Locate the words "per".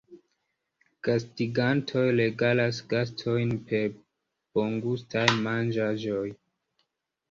3.71-3.89